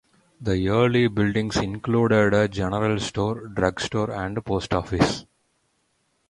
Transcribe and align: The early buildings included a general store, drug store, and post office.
The 0.41 0.67
early 0.67 1.07
buildings 1.09 1.57
included 1.57 2.33
a 2.33 2.47
general 2.47 2.99
store, 2.99 3.45
drug 3.49 3.79
store, 3.79 4.09
and 4.11 4.43
post 4.43 4.73
office. 4.73 5.25